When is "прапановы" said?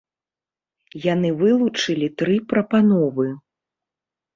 2.51-3.33